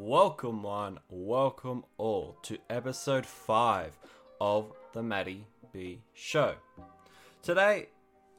[0.00, 3.98] Welcome, one, welcome all to episode 5
[4.40, 6.54] of the Matty B Show.
[7.42, 7.88] Today,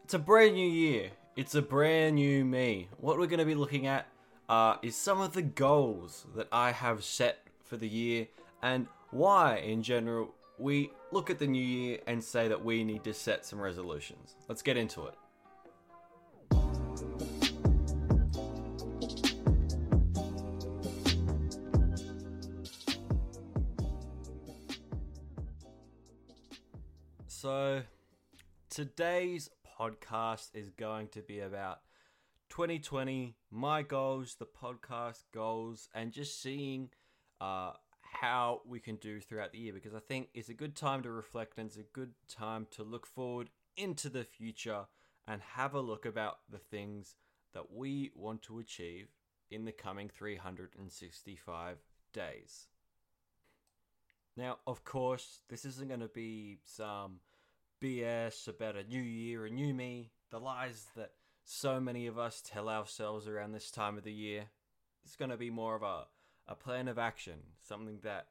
[0.06, 2.88] it's a brand new year, it's a brand new me.
[2.98, 4.08] What we're going to be looking at
[4.48, 8.28] uh, is some of the goals that I have set for the year
[8.64, 13.04] and why, in general, we look at the new year and say that we need
[13.04, 14.38] to set some resolutions.
[14.48, 15.16] Let's get into it.
[27.42, 27.84] So,
[28.70, 29.50] today's
[29.80, 31.80] podcast is going to be about
[32.50, 36.90] 2020, my goals, the podcast goals, and just seeing
[37.40, 41.02] uh, how we can do throughout the year because I think it's a good time
[41.04, 44.88] to reflect and it's a good time to look forward into the future
[45.26, 47.16] and have a look about the things
[47.54, 49.08] that we want to achieve
[49.50, 51.78] in the coming 365
[52.12, 52.68] days.
[54.36, 57.20] Now, of course, this isn't going to be some
[57.82, 61.12] BS about a new year, a new me, the lies that
[61.44, 64.46] so many of us tell ourselves around this time of the year.
[65.04, 66.06] It's going to be more of a,
[66.48, 68.28] a plan of action, something that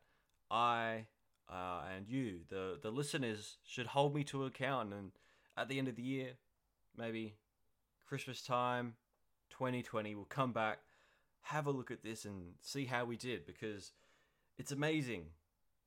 [0.50, 1.06] I
[1.50, 4.92] uh, and you, the, the listeners, should hold me to account.
[4.92, 5.12] And
[5.56, 6.32] at the end of the year,
[6.96, 7.34] maybe
[8.06, 8.94] Christmas time,
[9.50, 10.78] 2020, we'll come back,
[11.42, 13.92] have a look at this, and see how we did because
[14.58, 15.24] it's amazing.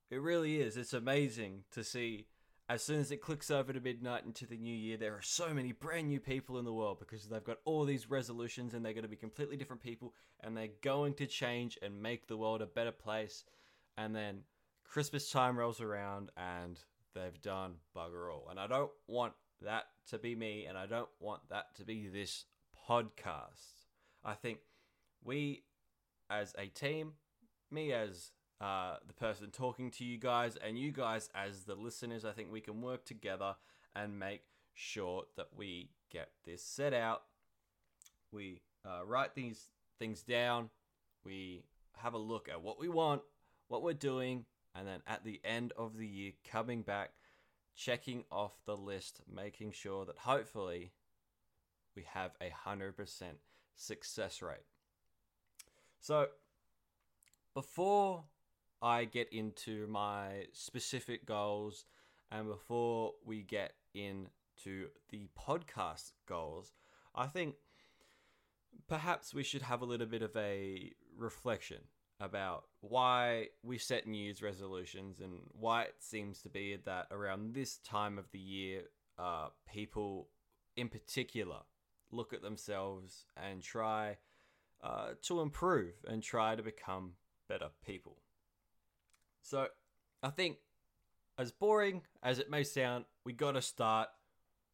[0.09, 0.77] It really is.
[0.77, 2.25] It's amazing to see
[2.71, 5.53] as soon as it clicks over to midnight into the new year, there are so
[5.53, 8.93] many brand new people in the world because they've got all these resolutions and they're
[8.93, 12.61] going to be completely different people and they're going to change and make the world
[12.61, 13.43] a better place.
[13.97, 14.43] And then
[14.85, 16.79] Christmas time rolls around and
[17.13, 18.47] they've done bugger all.
[18.49, 22.07] And I don't want that to be me and I don't want that to be
[22.07, 22.45] this
[22.89, 23.83] podcast.
[24.23, 24.59] I think
[25.25, 25.63] we
[26.29, 27.15] as a team,
[27.69, 28.31] me as
[28.61, 32.23] uh, the person talking to you guys and you guys as the listeners.
[32.23, 33.55] I think we can work together
[33.95, 34.43] and make
[34.75, 37.23] sure that we get this set out.
[38.31, 39.65] We uh, write these
[39.97, 40.69] things down.
[41.25, 41.63] We
[41.97, 43.23] have a look at what we want,
[43.67, 44.45] what we're doing,
[44.75, 47.11] and then at the end of the year, coming back,
[47.75, 50.91] checking off the list, making sure that hopefully
[51.95, 52.93] we have a 100%
[53.75, 54.65] success rate.
[55.99, 56.27] So,
[57.53, 58.23] before
[58.81, 61.85] I get into my specific goals
[62.31, 66.71] and before we get into the podcast goals,
[67.13, 67.55] I think
[68.87, 71.79] perhaps we should have a little bit of a reflection
[72.19, 77.53] about why we set New Year's resolutions and why it seems to be that around
[77.53, 78.83] this time of the year,
[79.19, 80.29] uh, people
[80.77, 81.57] in particular
[82.11, 84.17] look at themselves and try
[84.83, 87.13] uh, to improve and try to become
[87.49, 88.17] better people.
[89.41, 89.67] So
[90.23, 90.57] I think,
[91.37, 94.09] as boring as it may sound, we got to start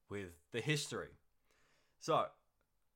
[0.10, 1.10] with the history.
[2.00, 2.26] So,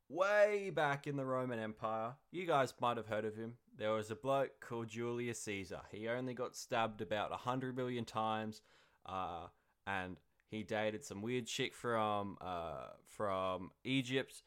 [0.09, 3.53] way back in the Roman Empire, you guys might have heard of him.
[3.77, 5.81] There was a bloke called Julius Caesar.
[5.91, 8.61] He only got stabbed about 100 million times,
[9.05, 9.47] uh,
[9.87, 10.17] and
[10.49, 14.43] he dated some weird chick from uh, from Egypt,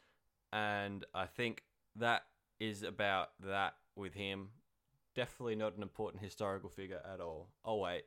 [0.52, 1.62] and I think
[1.96, 2.24] that
[2.60, 4.50] is about that with him
[5.14, 7.50] definitely not an important historical figure at all.
[7.64, 8.04] Oh, wait,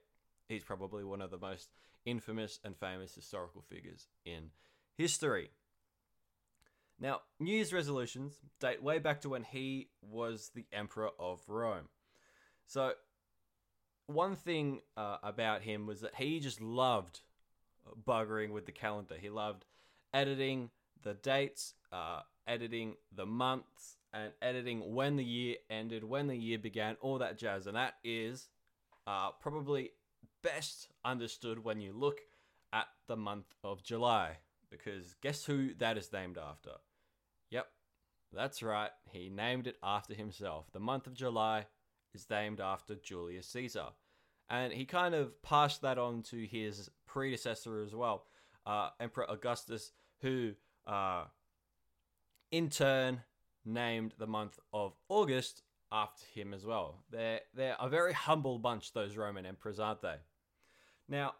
[0.47, 1.69] he's probably one of the most
[2.05, 4.51] infamous and famous historical figures in
[4.95, 5.49] history.
[6.99, 11.89] Now, New Year's resolutions date way back to when he was the Emperor of Rome.
[12.65, 12.93] So,
[14.07, 17.21] one thing uh, about him was that he just loved
[18.05, 19.15] buggering with the calendar.
[19.19, 19.65] He loved
[20.13, 20.71] editing
[21.03, 26.57] the dates, uh, editing the months, and editing when the year ended, when the year
[26.57, 27.67] began, all that jazz.
[27.67, 28.49] And that is
[29.05, 29.91] uh, probably
[30.41, 32.19] best understood when you look
[32.73, 34.37] at the month of July.
[34.69, 36.71] Because guess who that is named after?
[37.51, 37.67] Yep,
[38.33, 38.89] that's right.
[39.11, 40.65] He named it after himself.
[40.73, 41.67] The month of July
[42.13, 43.87] is named after Julius Caesar.
[44.49, 48.25] And he kind of passed that on to his predecessor as well,
[48.65, 49.91] uh, Emperor Augustus,
[50.21, 50.53] who
[50.85, 51.25] uh,
[52.51, 53.21] in turn
[53.67, 55.61] named the month of August
[55.91, 57.03] after him as well.
[57.11, 60.15] They're, they're a very humble bunch, those Roman emperors, aren't they?
[61.07, 61.35] Now,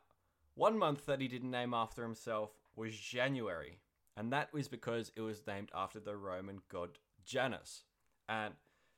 [0.56, 3.80] one month that he didn't name after himself was January,
[4.16, 6.92] and that was because it was named after the Roman god
[7.26, 7.84] Janus.
[8.30, 8.54] And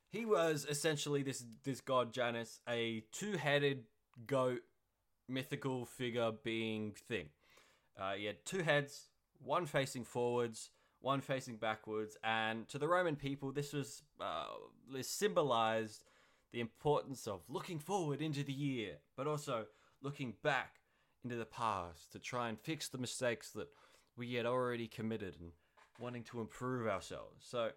[0.10, 3.86] he was essentially this, this god Janus, a two headed
[4.28, 4.62] goat
[5.28, 7.28] mythical figure being thing.
[8.00, 9.10] Uh, he had two heads,
[9.44, 12.18] one facing forwards, one facing backwards.
[12.24, 14.46] And to the Roman people, this was uh,
[14.94, 16.04] this symbolized
[16.52, 19.66] the importance of looking forward into the year, but also
[20.02, 20.76] looking back
[21.24, 23.68] into the past to try and fix the mistakes that
[24.18, 25.52] we had already committed and
[26.00, 27.46] wanting to improve ourselves.
[27.48, 27.70] So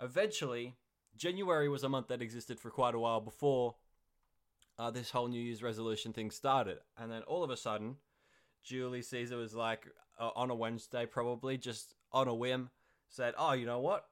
[0.00, 0.76] eventually,
[1.16, 3.76] January was a month that existed for quite a while before
[4.78, 6.78] uh, this whole New Year's resolution thing started.
[6.98, 7.96] And then all of a sudden,
[8.62, 9.86] Julie Caesar was like,
[10.18, 12.70] uh, on a Wednesday, probably just on a whim,
[13.08, 14.06] said, Oh, you know what?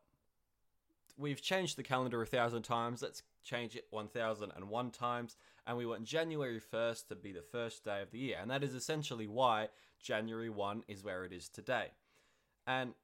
[1.17, 3.02] We've changed the calendar a thousand times.
[3.02, 5.37] Let's change it 1001 times.
[5.67, 8.38] And we want January 1st to be the first day of the year.
[8.41, 9.69] And that is essentially why
[10.02, 11.88] January 1 is where it is today.
[12.67, 12.94] And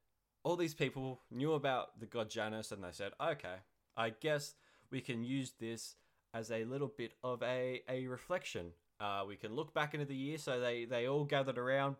[0.45, 3.57] all these people knew about the god Janus and they said, okay,
[3.97, 4.55] I guess
[4.91, 5.97] we can use this
[6.33, 8.73] as a little bit of a, a reflection.
[9.01, 10.39] Uh, we can look back into the year.
[10.39, 11.97] So they, they all gathered around,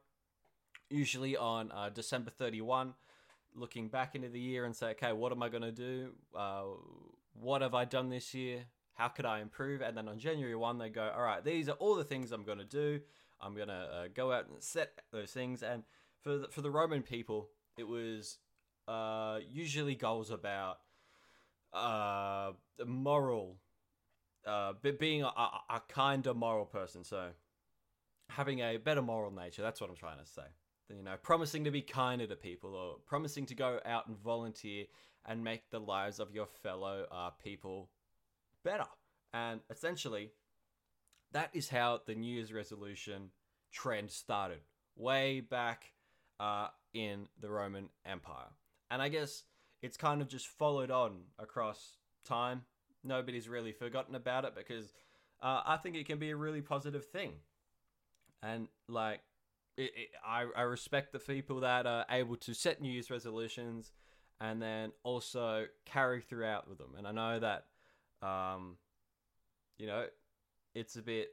[0.91, 2.95] usually on uh, December 31,
[3.55, 6.11] looking back into the year and say, okay, what am I going to do?
[6.35, 6.63] Uh,
[7.35, 8.65] what have I done this year?
[8.95, 9.81] How could I improve?
[9.83, 12.45] And then on January 1, they go, all right, these are all the things I'm
[12.45, 13.01] going to do.
[13.41, 15.63] I'm going to uh, go out and set those things.
[15.63, 15.83] And
[16.23, 18.39] for the, for the Roman people, it was
[18.89, 20.79] uh, usually goals about
[21.75, 22.53] uh,
[22.87, 23.59] moral,
[24.47, 27.05] uh, being a, a, a kinder moral person.
[27.05, 27.29] So
[28.31, 29.63] having a better moral nature.
[29.63, 30.43] That's what I'm trying to say.
[30.89, 34.85] You know, promising to be kinder to people or promising to go out and volunteer
[35.25, 37.91] and make the lives of your fellow uh, people
[38.63, 38.87] better.
[39.33, 40.31] And essentially,
[41.33, 43.31] that is how the New Year's resolution
[43.73, 44.61] trend started
[44.95, 45.93] way back
[46.39, 48.49] uh, in the Roman Empire.
[48.91, 49.43] And I guess
[49.83, 52.63] it's kind of just followed on across time.
[53.03, 54.93] Nobody's really forgotten about it because
[55.43, 57.33] uh, I think it can be a really positive thing.
[58.43, 59.21] And like,
[59.77, 63.93] it, it, I, I respect the people that are able to set New Year's resolutions
[64.41, 66.95] and then also carry throughout with them.
[66.97, 67.67] And I know that,
[68.27, 68.77] um,
[69.79, 70.07] you know,
[70.75, 71.31] it's a bit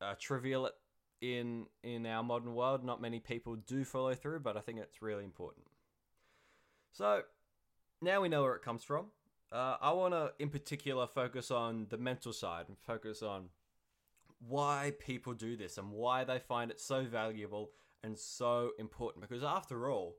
[0.00, 0.70] uh, trivial
[1.20, 2.84] in in our modern world.
[2.84, 5.66] Not many people do follow through, but I think it's really important.
[6.92, 7.22] So
[8.00, 9.06] now we know where it comes from.
[9.50, 13.50] Uh, I want to, in particular, focus on the mental side and focus on
[14.48, 17.70] why people do this and why they find it so valuable
[18.02, 19.26] and so important.
[19.26, 20.16] Because after all,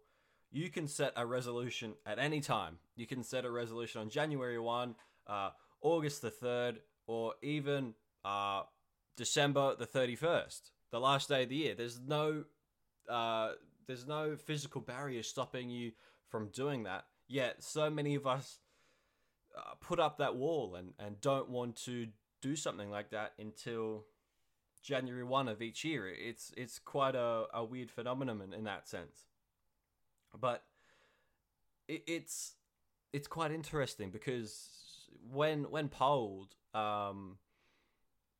[0.51, 2.77] you can set a resolution at any time.
[2.95, 4.95] You can set a resolution on January 1,
[5.27, 5.49] uh,
[5.81, 6.77] August the 3rd,
[7.07, 8.63] or even uh,
[9.17, 10.61] December the 31st,
[10.91, 11.75] the last day of the year.
[11.75, 12.45] There's no,
[13.09, 13.53] uh,
[13.87, 15.91] there's no physical barrier stopping you
[16.29, 17.05] from doing that.
[17.27, 18.59] Yet, so many of us
[19.57, 22.07] uh, put up that wall and, and don't want to
[22.41, 24.05] do something like that until
[24.83, 26.07] January 1 of each year.
[26.07, 29.25] It's, it's quite a, a weird phenomenon in, in that sense.
[30.39, 30.63] But
[31.87, 32.55] it, it's
[33.11, 34.69] it's quite interesting because
[35.31, 37.37] when when polled, um,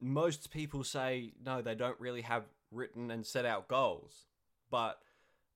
[0.02, 4.26] most people say no, they don't really have written and set out goals.
[4.72, 5.00] But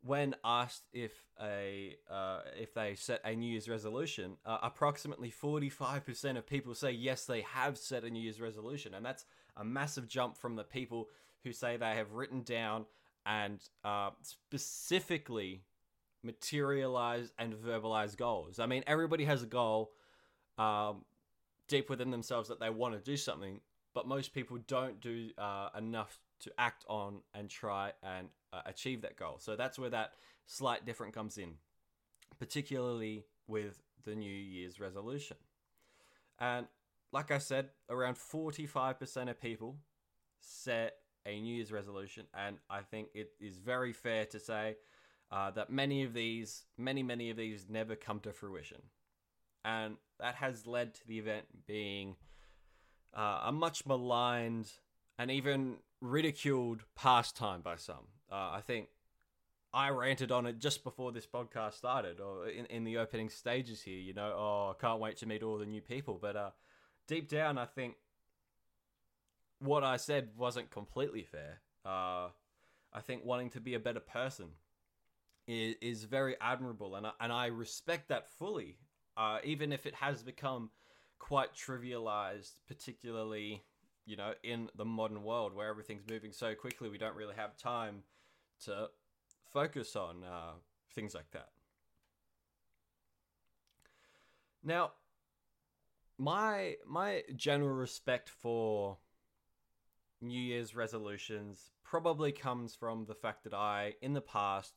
[0.04, 1.12] when asked if
[1.42, 6.46] a uh, if they set a New Year's resolution, uh, approximately forty five percent of
[6.46, 9.26] people say yes, they have set a New Year's resolution, and that's
[9.60, 11.10] a massive jump from the people
[11.44, 12.86] who say they have written down
[13.26, 15.64] and uh, specifically
[16.24, 18.60] materialize and verbalize goals.
[18.60, 19.92] I mean, everybody has a goal
[20.58, 21.06] um,
[21.68, 23.60] deep within themselves that they want to do something,
[23.94, 29.02] but most people don't do uh, enough to act on and try and uh, achieve
[29.02, 29.38] that goal.
[29.40, 30.14] So that's where that
[30.46, 31.54] slight difference comes in,
[32.40, 35.38] particularly with the New Year's resolution.
[36.40, 36.68] And
[37.12, 39.78] like I said, around 45% of people
[40.40, 40.94] set
[41.26, 44.78] a New Year's resolution, and I think it is very fair to say
[45.32, 48.82] uh, that many of these, many, many of these never come to fruition.
[49.66, 52.16] And that has led to the event being
[53.14, 54.72] uh, a much maligned
[55.20, 58.08] and even ridiculed pastime by some.
[58.32, 58.88] Uh, I think
[59.74, 63.82] I ranted on it just before this podcast started, or in, in the opening stages
[63.82, 64.00] here.
[64.00, 66.18] You know, oh, I can't wait to meet all the new people.
[66.22, 66.50] But uh,
[67.08, 67.96] deep down, I think
[69.60, 71.62] what I said wasn't completely fair.
[71.86, 72.30] Uh,
[72.94, 74.48] I think wanting to be a better person
[75.48, 78.78] is, is very admirable, and I, and I respect that fully.
[79.16, 80.70] Uh, even if it has become
[81.18, 83.64] quite trivialized, particularly
[84.06, 87.58] you know in the modern world where everything's moving so quickly, we don't really have
[87.58, 88.04] time
[88.66, 88.90] to
[89.52, 90.52] focus on uh,
[90.94, 91.50] things like that.
[94.64, 94.92] Now,
[96.18, 98.98] my my general respect for
[100.22, 104.74] New Year's resolutions probably comes from the fact that I, in the past,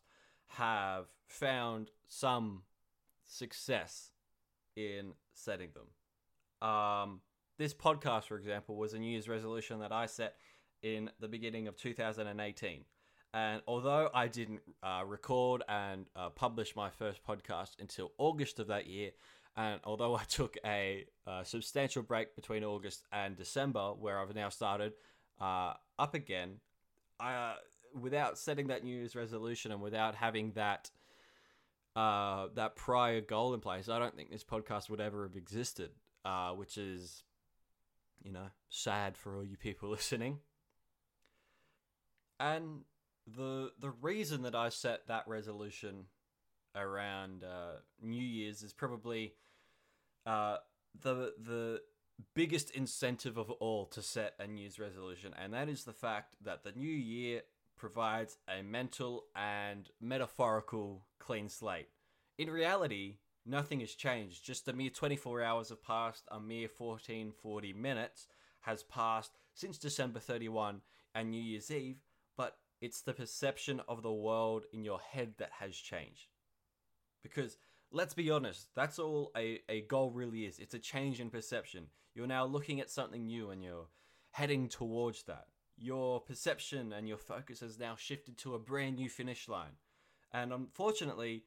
[0.49, 2.63] have found some
[3.25, 4.11] success
[4.77, 6.69] in setting them.
[6.69, 7.21] Um,
[7.59, 10.35] this podcast, for example, was a New Year's resolution that I set
[10.83, 12.85] in the beginning of 2018.
[13.33, 18.67] And although I didn't uh, record and uh, publish my first podcast until August of
[18.69, 19.11] that year,
[19.57, 24.49] and although I took a, uh, substantial break between August and December, where I've now
[24.49, 24.93] started
[25.41, 26.57] uh, up again,
[27.19, 27.55] I, uh,
[27.99, 30.91] without setting that New Year's resolution and without having that
[31.97, 35.91] uh, that prior goal in place, I don't think this podcast would ever have existed.
[36.55, 37.25] which is,
[38.23, 40.39] you know, sad for all you people listening.
[42.39, 42.83] And
[43.27, 46.07] the the reason that I set that resolution
[46.75, 49.35] around uh, New Year's is probably
[50.27, 50.57] uh,
[51.01, 51.81] the the
[52.35, 56.37] biggest incentive of all to set a New Year's resolution, and that is the fact
[56.43, 57.43] that the new year
[57.77, 61.89] provides a mental and metaphorical clean slate.
[62.37, 64.45] In reality, nothing has changed.
[64.45, 68.29] Just a mere 24 hours have passed, a mere 1440 minutes
[68.61, 70.83] has passed since December 31
[71.15, 72.03] and New Year's Eve,
[72.37, 76.29] but it's the perception of the world in your head that has changed.
[77.23, 77.59] Because
[77.91, 80.59] let's be honest, that's all a, a goal really is.
[80.59, 81.87] It's a change in perception.
[82.15, 83.87] You're now looking at something new and you're
[84.33, 85.47] heading towards that.
[85.77, 89.79] Your perception and your focus has now shifted to a brand new finish line.
[90.33, 91.45] And unfortunately,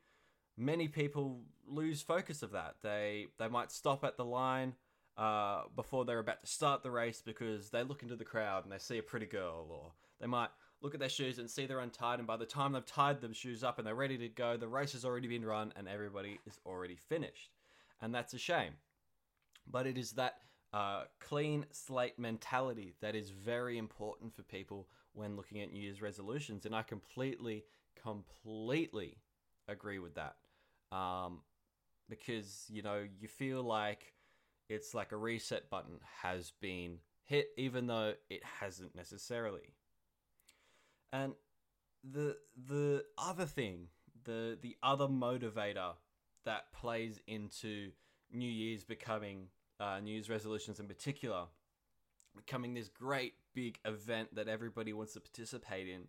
[0.58, 2.76] many people lose focus of that.
[2.82, 4.74] They they might stop at the line
[5.18, 8.72] uh, before they're about to start the race because they look into the crowd and
[8.72, 10.50] they see a pretty girl, or they might
[10.84, 13.34] look at their shoes and see they're untied, and by the time they've tied them
[13.34, 16.40] shoes up and they're ready to go, the race has already been run and everybody
[16.46, 17.52] is already finished.
[18.02, 18.74] And that's a shame.
[19.66, 20.36] But it is that
[20.74, 26.02] uh, clean slate mentality that is very important for people when looking at New Year's
[26.02, 26.66] resolutions.
[26.66, 27.64] And I completely,
[28.02, 29.20] completely
[29.70, 30.36] agree with that.
[30.92, 31.40] Um,
[32.10, 34.14] because, you know, you feel like
[34.68, 39.74] it's like a reset button has been hit, even though it hasn't necessarily.
[41.14, 41.34] And
[42.04, 42.36] the
[42.68, 43.88] the other thing,
[44.26, 45.94] the the other motivator
[46.44, 47.92] that plays into
[48.32, 49.48] New Year's becoming
[49.80, 51.46] uh, New Year's resolutions in particular,
[52.36, 56.08] becoming this great big event that everybody wants to participate in,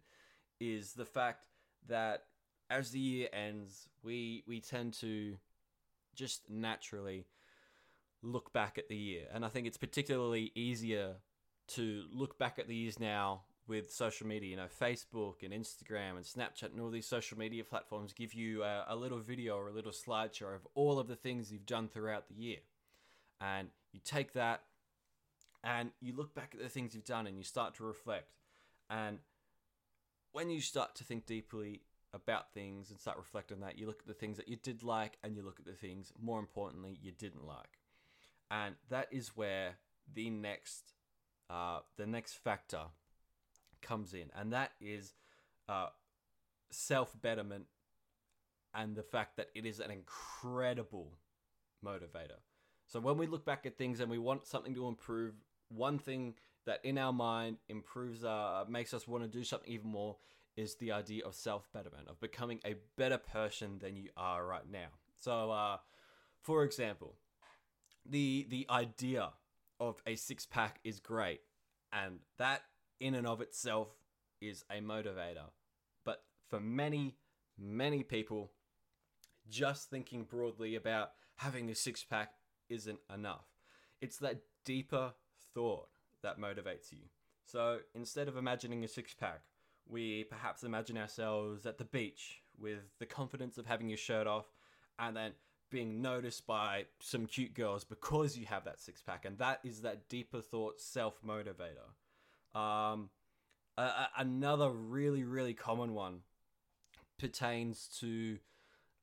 [0.58, 1.44] is the fact
[1.86, 2.24] that
[2.70, 5.36] as the year ends, we we tend to
[6.14, 7.26] just naturally
[8.22, 11.16] look back at the year, and I think it's particularly easier
[11.66, 16.16] to look back at the years now with social media, you know, Facebook and Instagram
[16.16, 19.68] and Snapchat and all these social media platforms give you a, a, little video or
[19.68, 22.58] a little slideshow of all of the things you've done throughout the year.
[23.40, 24.62] And you take that
[25.62, 28.28] and you look back at the things you've done and you start to reflect.
[28.90, 29.18] And
[30.32, 31.80] when you start to think deeply
[32.12, 34.82] about things and start reflecting on that, you look at the things that you did
[34.82, 37.78] like and you look at the things, more importantly, you didn't like.
[38.50, 39.76] And that is where
[40.12, 40.92] the next,
[41.48, 42.82] uh, the next factor
[43.84, 45.12] comes in, and that is
[45.68, 45.88] uh,
[46.70, 47.66] self betterment
[48.74, 51.12] and the fact that it is an incredible
[51.84, 52.40] motivator.
[52.86, 55.34] So when we look back at things and we want something to improve,
[55.68, 56.34] one thing
[56.66, 60.16] that in our mind improves, uh, makes us want to do something even more
[60.56, 64.70] is the idea of self betterment, of becoming a better person than you are right
[64.70, 64.88] now.
[65.16, 65.78] So, uh,
[66.40, 67.14] for example,
[68.06, 69.30] the the idea
[69.80, 71.40] of a six pack is great,
[71.92, 72.62] and that
[73.04, 73.88] in and of itself
[74.40, 75.50] is a motivator.
[76.06, 77.16] But for many,
[77.58, 78.50] many people,
[79.50, 82.32] just thinking broadly about having a six pack
[82.70, 83.44] isn't enough.
[84.00, 85.12] It's that deeper
[85.52, 85.88] thought
[86.22, 87.00] that motivates you.
[87.44, 89.42] So instead of imagining a six pack,
[89.86, 94.46] we perhaps imagine ourselves at the beach with the confidence of having your shirt off
[94.98, 95.32] and then
[95.70, 99.26] being noticed by some cute girls because you have that six pack.
[99.26, 101.90] And that is that deeper thought self motivator.
[102.54, 103.10] Um,
[103.76, 106.20] another really, really common one
[107.18, 108.38] pertains to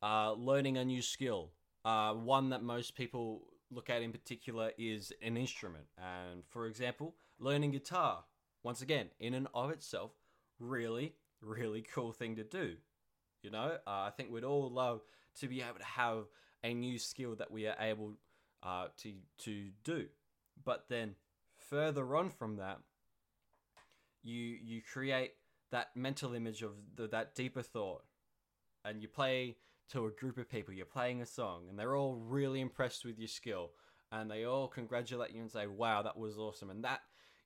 [0.01, 1.51] uh, learning a new skill.
[1.83, 5.85] Uh, one that most people look at in particular is an instrument.
[5.97, 8.23] And for example, learning guitar.
[8.63, 10.11] Once again, in and of itself,
[10.59, 12.75] really, really cool thing to do.
[13.41, 15.01] You know, uh, I think we'd all love
[15.39, 16.25] to be able to have
[16.63, 18.13] a new skill that we are able
[18.61, 20.05] uh, to to do.
[20.63, 21.15] But then
[21.57, 22.79] further on from that,
[24.23, 25.31] you you create
[25.71, 28.03] that mental image of the, that deeper thought
[28.83, 29.55] and you play
[29.89, 33.17] to a group of people you're playing a song and they're all really impressed with
[33.17, 33.71] your skill
[34.11, 36.69] and they all congratulate you and say wow that was awesome.
[36.69, 37.01] And that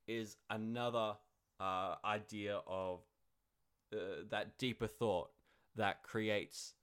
[0.07, 1.13] is another
[1.59, 2.99] uh, idea of
[3.93, 5.29] uh, that deeper thought
[5.75, 6.73] that creates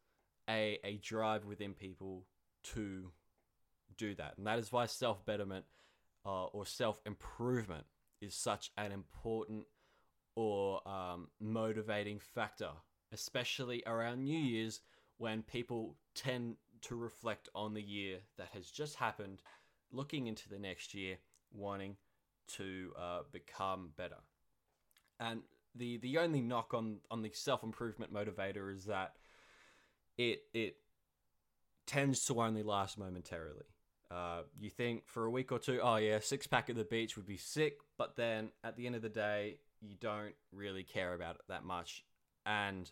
[0.49, 2.25] a, a drive within people
[2.75, 3.11] to
[3.96, 4.34] do that.
[4.38, 5.64] And that is why self-betterment
[6.25, 7.84] uh, or self improvement
[8.20, 9.64] is such an important
[10.35, 12.71] or um, motivating factor,
[13.12, 14.81] especially around New Year's
[15.19, 19.41] when people tend to reflect on the year that has just happened,
[19.93, 21.17] looking into the next year,
[21.53, 21.97] wanting
[22.49, 24.17] to uh, become better.
[25.21, 25.43] And
[25.75, 29.15] the the only knock on on the self improvement motivator is that
[30.19, 30.77] it it
[31.87, 33.67] tends to only last momentarily.
[34.11, 37.17] Uh, you think for a week or two, oh yeah, six pack at the beach
[37.17, 41.12] would be sick, but then at the end of the day, you don't really care
[41.15, 42.05] about it that much,
[42.47, 42.91] and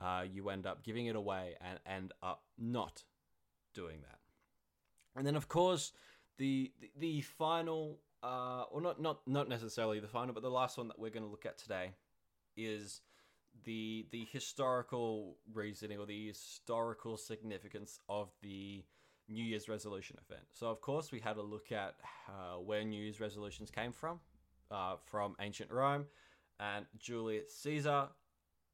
[0.00, 3.04] uh, you end up giving it away and end up not
[3.74, 4.18] doing that.
[5.16, 5.92] And then, of course,
[6.38, 10.76] the the, the final, uh, or not not not necessarily the final, but the last
[10.76, 11.92] one that we're going to look at today
[12.56, 13.00] is
[13.64, 18.84] the the historical reasoning or the historical significance of the
[19.28, 20.46] New Year's resolution event.
[20.52, 21.94] So, of course, we had a look at
[22.28, 24.20] uh, where New Year's resolutions came from,
[24.70, 26.06] uh, from ancient Rome
[26.60, 28.08] and Julius Caesar.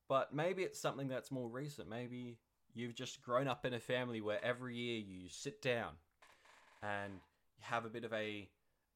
[0.09, 1.89] But maybe it's something that's more recent.
[1.89, 2.39] Maybe
[2.75, 5.93] you've just grown up in a family where every year you sit down
[6.83, 7.15] and
[7.57, 8.49] you have a bit of a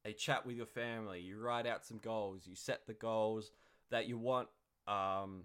[0.05, 1.21] a chat with your family.
[1.21, 2.43] You write out some goals.
[2.47, 3.51] You set the goals
[3.91, 4.49] that you want
[4.87, 5.45] um,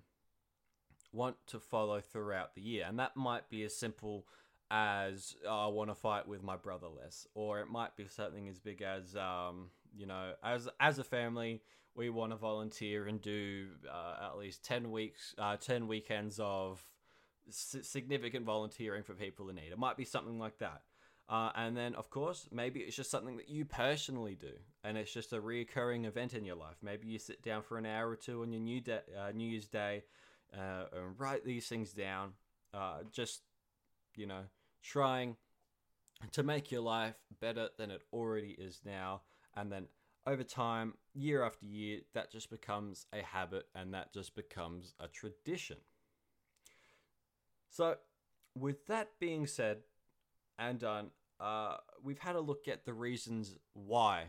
[1.11, 4.25] want to follow throughout the year, and that might be as simple
[4.69, 8.47] as oh, I want to fight with my brother less, or it might be something
[8.47, 11.61] as big as um, you know, as as a family,
[11.95, 16.85] we want to volunteer and do uh, at least ten weeks, uh, ten weekends of
[17.47, 19.71] s- significant volunteering for people in need.
[19.71, 20.81] It might be something like that.
[21.29, 24.51] Uh, and then, of course, maybe it's just something that you personally do,
[24.83, 26.75] and it's just a reoccurring event in your life.
[26.81, 29.47] Maybe you sit down for an hour or two on your new day, uh, New
[29.47, 30.03] Year's Day,
[30.53, 32.33] uh, and write these things down.
[32.73, 33.41] Uh, just
[34.15, 34.43] you know,
[34.81, 35.35] trying
[36.31, 39.21] to make your life better than it already is now.
[39.55, 39.87] And then
[40.25, 45.07] over time, year after year, that just becomes a habit and that just becomes a
[45.07, 45.77] tradition.
[47.69, 47.95] So,
[48.55, 49.77] with that being said
[50.59, 54.25] and done, uh, we've had a look at the reasons why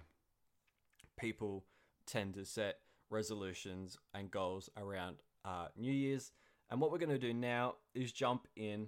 [1.18, 1.64] people
[2.06, 2.78] tend to set
[3.10, 6.32] resolutions and goals around uh, New Year's.
[6.70, 8.86] And what we're going to do now is jump in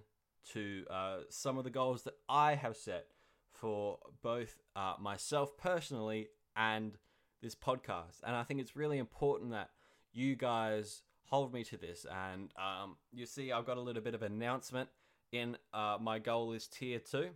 [0.52, 3.06] to uh, some of the goals that I have set
[3.54, 6.98] for both uh, myself personally and
[7.42, 8.20] this podcast.
[8.24, 9.70] And I think it's really important that
[10.12, 12.06] you guys hold me to this.
[12.10, 14.88] And um, you see, I've got a little bit of announcement
[15.32, 17.30] in uh, my goal is tier two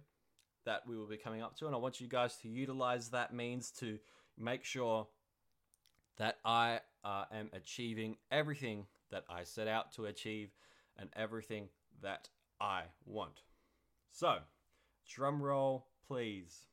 [0.64, 1.66] that we will be coming up to.
[1.66, 3.98] And I want you guys to utilize that means to
[4.36, 5.08] make sure
[6.18, 10.50] that I uh, am achieving everything that I set out to achieve
[10.98, 11.68] and everything
[12.02, 12.28] that
[12.60, 13.42] I want.
[14.10, 14.38] So,
[15.08, 16.64] drum roll, please.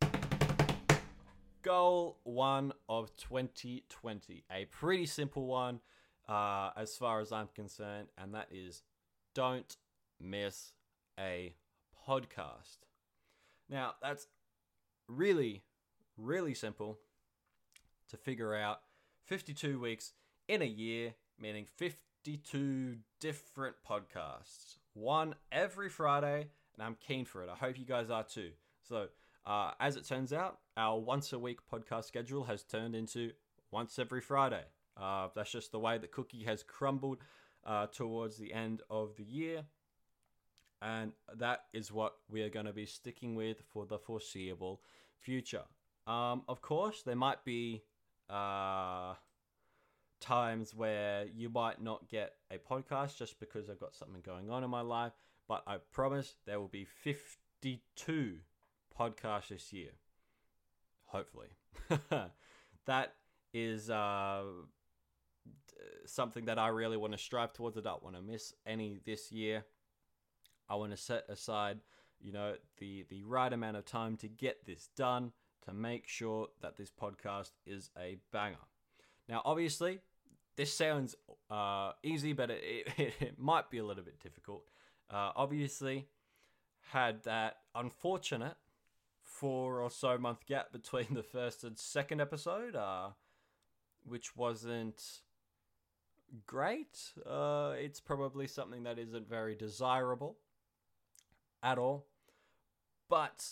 [1.62, 4.46] Goal one of 2020.
[4.52, 5.82] A pretty simple one
[6.28, 8.84] uh, as far as I'm concerned, and that is
[9.34, 9.76] don't
[10.20, 10.72] miss
[11.20, 11.54] a
[12.08, 12.78] podcast.
[13.70, 14.28] Now, that's
[15.08, 15.64] really,
[16.18, 17.00] really simple
[18.10, 18.82] to figure out.
[19.26, 20.14] 52 weeks
[20.48, 27.50] in a year, meaning 52 different podcasts one every Friday, and I'm keen for it.
[27.50, 28.52] I hope you guys are too.
[28.88, 29.08] So,
[29.46, 33.32] uh, as it turns out, our once a week podcast schedule has turned into
[33.72, 34.64] once every Friday.
[34.98, 37.20] Uh, that's just the way the cookie has crumbled
[37.66, 39.64] uh, towards the end of the year.
[40.82, 44.82] And that is what we are going to be sticking with for the foreseeable
[45.20, 45.64] future.
[46.08, 47.84] Um, of course, there might be
[48.30, 49.14] uh,
[50.20, 54.64] times where you might not get a podcast just because I've got something going on
[54.64, 55.14] in my life,
[55.48, 58.38] but I promise there will be 52
[59.00, 59.92] podcasts this year.
[61.06, 61.50] Hopefully.
[62.86, 63.14] that
[63.54, 64.44] is uh,
[66.06, 67.78] something that I really want to strive towards.
[67.78, 69.66] I don't want to miss any this year.
[70.68, 71.80] I want to set aside,
[72.20, 75.32] you know, the the right amount of time to get this done
[75.66, 78.58] to make sure that this podcast is a banger.
[79.28, 80.00] Now, obviously,
[80.56, 81.16] this sounds
[81.50, 84.64] uh, easy, but it, it, it, might be a little bit difficult.
[85.10, 86.08] Uh, obviously,
[86.92, 88.56] had that unfortunate
[89.40, 93.10] four or so month gap between the first and second episode, uh,
[94.04, 95.02] which wasn't
[96.46, 97.14] great.
[97.26, 100.38] Uh, it's probably something that isn't very desirable
[101.62, 102.08] at all,
[103.10, 103.46] but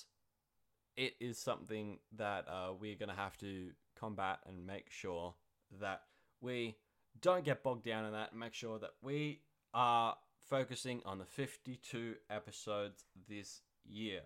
[0.95, 5.33] it is something that uh, we're going to have to combat and make sure
[5.81, 6.01] that
[6.41, 6.75] we
[7.21, 9.41] don't get bogged down in that and make sure that we
[9.73, 10.15] are
[10.49, 14.21] focusing on the 52 episodes this year.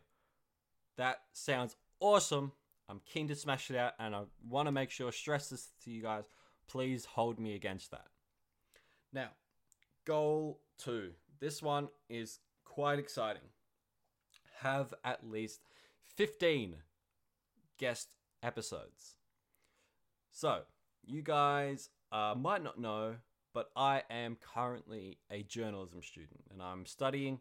[0.97, 2.51] That sounds awesome.
[2.89, 5.91] I'm keen to smash it out, and I want to make sure stress this to
[5.91, 6.23] you guys.
[6.67, 8.07] Please hold me against that.
[9.13, 9.29] Now,
[10.05, 11.11] goal two.
[11.39, 13.49] This one is quite exciting.
[14.61, 15.61] Have at least
[16.15, 16.77] 15
[17.77, 18.09] guest
[18.41, 19.17] episodes.
[20.31, 20.61] So,
[21.05, 23.15] you guys uh, might not know,
[23.53, 27.39] but I am currently a journalism student and I'm studying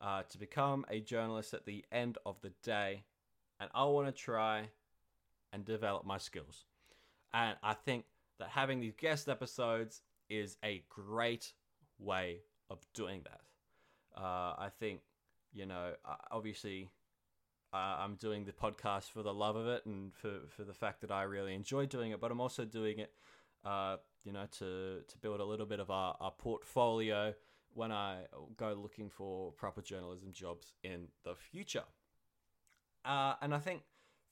[0.00, 3.04] uh, to become a journalist at the end of the day.
[3.60, 4.68] And I want to try
[5.52, 6.64] and develop my skills.
[7.32, 8.04] And I think
[8.38, 11.52] that having these guest episodes is a great
[11.98, 13.40] way of doing that.
[14.16, 15.00] Uh, I think,
[15.52, 15.92] you know,
[16.30, 16.90] obviously
[17.72, 21.00] uh, I'm doing the podcast for the love of it and for, for the fact
[21.00, 23.12] that I really enjoy doing it, but I'm also doing it,
[23.64, 27.34] uh, you know, to, to build a little bit of a, a portfolio
[27.78, 28.22] when I
[28.56, 31.84] go looking for proper journalism jobs in the future.
[33.04, 33.82] Uh, and I think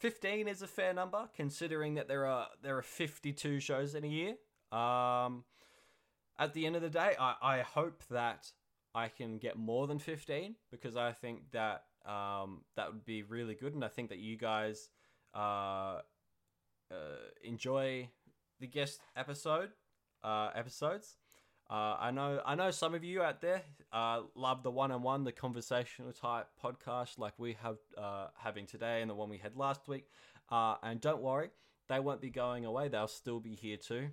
[0.01, 4.09] 15 is a fair number considering that there are there are 52 shows in a
[4.09, 4.35] year.
[4.73, 5.45] Um,
[6.39, 8.51] at the end of the day, I, I hope that
[8.95, 13.55] I can get more than 15 because I think that um, that would be really
[13.55, 13.75] good.
[13.75, 14.91] And I think that you guys
[15.35, 16.01] uh,
[16.91, 18.09] uh, enjoy
[18.59, 19.71] the guest episode
[20.25, 21.17] uh, episodes.
[21.69, 25.33] Uh, I know I know some of you out there uh, love the one-on-one, the
[25.33, 29.89] conversational type podcast like we have uh, having today and the one we had last
[29.89, 30.09] week.
[30.51, 31.51] Uh, and don't worry,
[31.89, 32.89] they won't be going away.
[32.89, 34.09] They'll still be here too.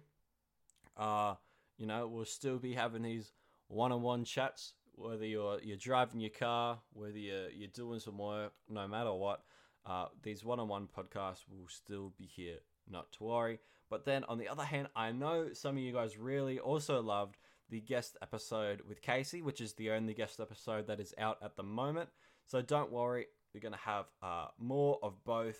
[0.95, 1.35] Uh,
[1.77, 3.33] you know, we'll still be having these
[3.67, 8.87] one-on-one chats, whether you're you're driving your car, whether you're you're doing some work, no
[8.87, 9.43] matter what.
[9.85, 12.59] Uh, these one-on-one podcasts will still be here.
[12.89, 13.59] Not to worry.
[13.89, 17.37] But then on the other hand, I know some of you guys really also loved
[17.73, 21.55] the guest episode with Casey, which is the only guest episode that is out at
[21.57, 22.07] the moment.
[22.45, 25.57] So don't worry, we're going to have uh, more of both.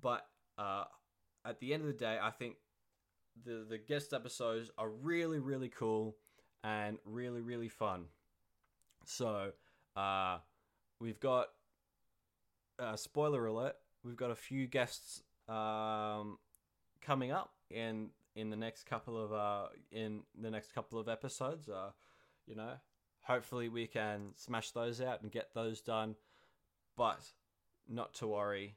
[0.00, 0.84] But uh,
[1.44, 2.54] at the end of the day, I think
[3.44, 6.16] the the guest episodes are really really cool
[6.62, 8.04] and really really fun.
[9.04, 9.50] So
[9.96, 10.38] uh,
[11.00, 11.48] we've got
[12.78, 13.74] uh, spoiler alert.
[14.04, 16.38] We've got a few guests um,
[17.00, 21.68] coming up in in the next couple of uh in the next couple of episodes.
[21.68, 21.90] Uh,
[22.46, 22.72] you know,
[23.22, 26.16] hopefully we can smash those out and get those done.
[26.96, 27.20] But
[27.88, 28.76] not to worry.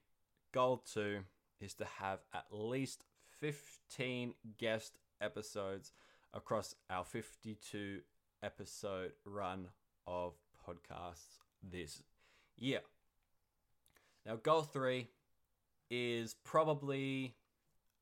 [0.53, 1.21] Goal two
[1.59, 3.05] is to have at least
[3.39, 5.91] 15 guest episodes
[6.33, 8.01] across our 52
[8.41, 9.67] episode run
[10.05, 10.33] of
[10.67, 12.03] podcasts this
[12.57, 12.81] year.
[14.25, 15.09] Now, goal three
[15.89, 17.35] is probably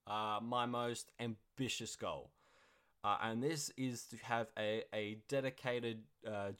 [0.08, 2.32] uh, my most ambitious goal.
[3.04, 6.52] Uh, and this is to have a, a dedicated uh,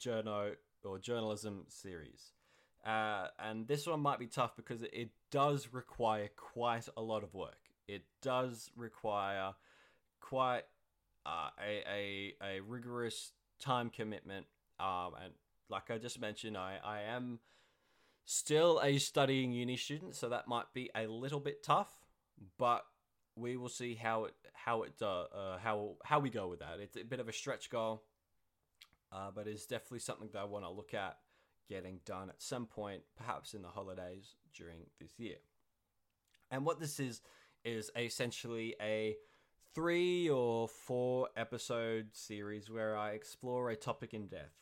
[0.84, 2.32] or journalism series.
[2.84, 7.32] Uh, and this one might be tough because it does require quite a lot of
[7.32, 7.70] work.
[7.86, 9.52] It does require
[10.20, 10.62] quite
[11.24, 14.46] uh, a, a, a rigorous time commitment.
[14.80, 15.32] Um, and
[15.68, 17.38] like I just mentioned, I, I am
[18.24, 21.90] still a studying uni student, so that might be a little bit tough.
[22.58, 22.84] But
[23.36, 26.78] we will see how it how it uh, uh, how how we go with that.
[26.80, 28.02] It's a bit of a stretch goal,
[29.12, 31.18] uh, but it's definitely something that I want to look at
[31.68, 35.36] getting done at some point, perhaps in the holidays during this year.
[36.50, 37.22] And what this is
[37.64, 39.16] is essentially a
[39.74, 44.58] three or four episode series where I explore a topic in depth,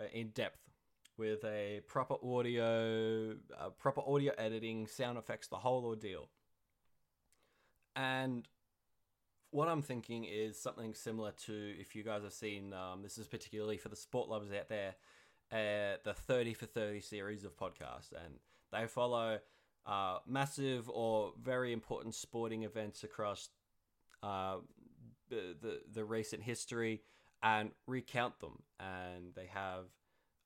[0.00, 0.58] uh, in depth,
[1.16, 6.28] with a proper audio, uh, proper audio editing, sound effects, the whole ordeal.
[7.96, 8.46] And
[9.50, 13.26] what I'm thinking is something similar to if you guys have seen, um, this is
[13.26, 14.94] particularly for the sport lovers out there,
[15.52, 18.12] uh, the 30 for 30 series of podcasts.
[18.12, 18.34] And
[18.72, 19.40] they follow
[19.86, 23.48] uh, massive or very important sporting events across
[24.22, 24.58] uh,
[25.28, 27.02] the, the, the recent history
[27.42, 28.62] and recount them.
[28.78, 29.86] And they have,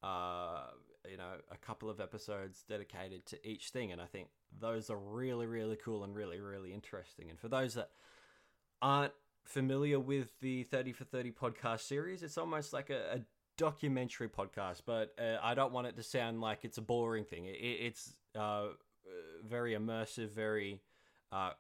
[0.03, 0.69] uh,
[1.11, 3.93] you know, a couple of episodes dedicated to each thing.
[3.93, 4.29] And I think
[4.61, 7.31] those are really, really cool and really, really interesting.
[7.31, 7.91] And for those that
[8.81, 9.13] aren't
[9.45, 13.21] familiar with the 30 for 30 podcast series, it's almost like a, a
[13.57, 17.47] documentary podcast, but uh, I don't want it to sound like it's a boring thing.
[17.47, 18.69] It, it's uh,
[19.47, 20.81] very immersive, very
[21.33, 21.53] uh,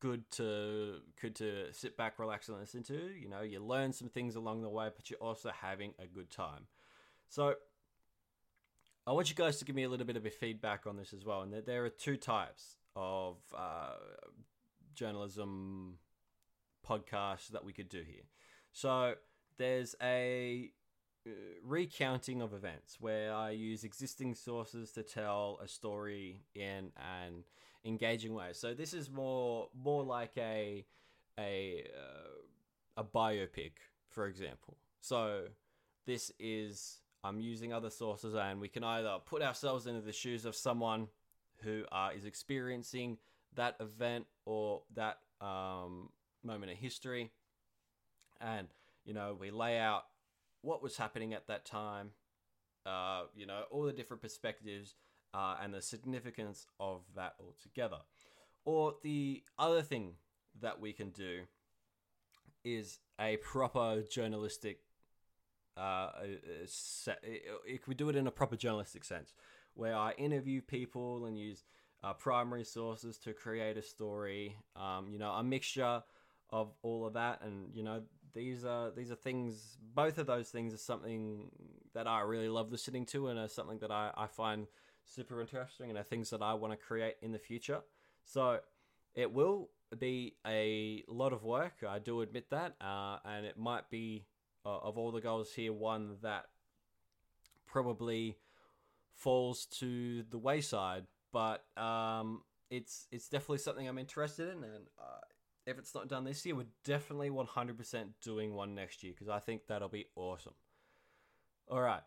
[0.00, 3.10] good to good to sit back, relax, and listen to.
[3.18, 6.30] You know, you learn some things along the way, but you're also having a good
[6.30, 6.66] time.
[7.28, 7.54] So
[9.06, 11.24] I want you guys to give me a little bit of feedback on this as
[11.24, 11.42] well.
[11.42, 13.96] And there are two types of uh,
[14.94, 15.98] journalism
[16.88, 18.24] podcasts that we could do here.
[18.72, 19.14] So
[19.58, 20.70] there's a
[21.26, 21.30] uh,
[21.62, 27.44] recounting of events where I use existing sources to tell a story in an
[27.84, 28.48] engaging way.
[28.52, 30.86] So this is more more like a
[31.38, 33.72] a uh, a biopic,
[34.08, 34.78] for example.
[35.00, 35.48] So
[36.06, 40.44] this is I'm using other sources, and we can either put ourselves into the shoes
[40.44, 41.08] of someone
[41.62, 43.16] who uh, is experiencing
[43.54, 46.10] that event or that um,
[46.42, 47.30] moment in history,
[48.40, 48.68] and
[49.06, 50.04] you know we lay out
[50.60, 52.10] what was happening at that time,
[52.84, 54.94] uh, you know all the different perspectives
[55.32, 57.98] uh, and the significance of that altogether.
[58.66, 60.12] Or the other thing
[60.60, 61.42] that we can do
[62.64, 64.80] is a proper journalistic
[65.76, 66.10] uh,
[66.66, 69.34] set, it, we do it in a proper journalistic sense,
[69.74, 71.64] where I interview people and use
[72.02, 74.56] uh, primary sources to create a story.
[74.76, 76.02] Um, you know, a mixture
[76.50, 78.02] of all of that, and you know,
[78.34, 79.78] these are these are things.
[79.94, 81.50] Both of those things are something
[81.94, 84.66] that I really love listening to, and are something that I, I find
[85.04, 87.80] super interesting, and are things that I want to create in the future.
[88.24, 88.60] So
[89.14, 91.84] it will be a lot of work.
[91.88, 94.26] I do admit that, uh, and it might be
[94.64, 96.46] uh, of all the goals here, one that
[97.66, 98.36] probably
[99.14, 101.04] falls to the wayside.
[101.32, 105.20] But um, it's it's definitely something I'm interested in, and uh,
[105.66, 109.40] if it's not done this year, we're definitely 100% doing one next year because I
[109.40, 110.54] think that'll be awesome.
[111.68, 112.02] All right,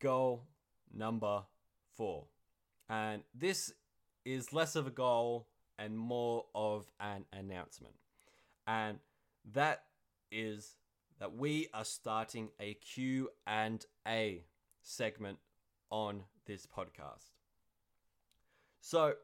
[0.00, 0.44] goal
[0.94, 1.42] number
[1.96, 2.26] four,
[2.88, 3.72] and this
[4.24, 7.94] is less of a goal and more of an announcement,
[8.66, 8.98] and
[9.52, 9.84] that
[10.30, 10.76] is
[11.18, 14.44] that we are starting a Q and A
[14.82, 15.38] segment
[15.90, 17.30] on this podcast.
[18.80, 19.14] So,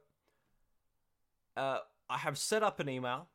[1.56, 3.28] uh, I have set up an email,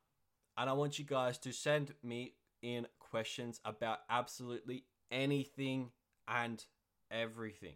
[0.58, 5.90] and I want you guys to send me in questions about absolutely anything
[6.28, 6.64] and
[7.10, 7.76] everything.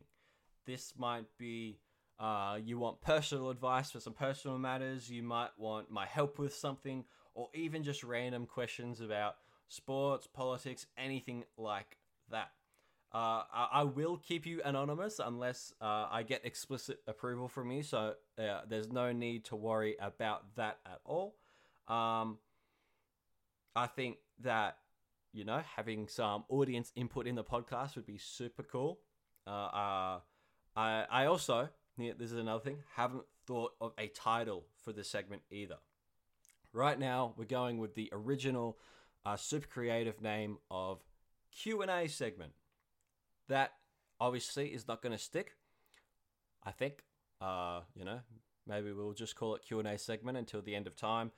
[0.66, 1.80] This might be
[2.20, 6.54] uh, you want personal advice for some personal matters, you might want my help with
[6.54, 7.04] something,
[7.34, 9.36] or even just random questions about
[9.68, 11.98] sports, politics, anything like
[12.32, 12.52] that.
[13.14, 18.16] Uh, I, will keep you anonymous unless uh, I get explicit approval from you, so
[18.38, 21.36] uh, there's no need to worry about that at all.
[21.88, 22.40] Um,
[23.74, 24.80] I think that,
[25.32, 29.00] you know, having some audience input in the podcast would be super cool.
[29.48, 30.20] Uh, uh,
[30.76, 35.10] I, I also, yeah, this is another thing, haven't thought of a title for this
[35.10, 35.78] segment either.
[36.74, 38.78] Right now, we're going with the original
[39.26, 41.00] a super creative name of
[41.52, 42.54] Q&A segment.
[43.48, 43.74] That
[44.20, 45.54] obviously is not going to stick.
[46.64, 47.04] I think,
[47.42, 48.20] uh, you know,
[48.68, 51.32] maybe we'll just call it Q&A segment until the end of time.